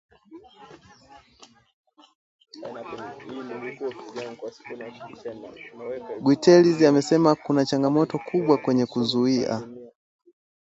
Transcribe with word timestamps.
Guterres 6.25 6.83
amesema 6.83 7.35
kuna 7.35 7.65
changamoto 7.65 8.17
kubwa 8.31 8.57
kwenye 8.57 8.85
kuzuia 8.85 9.61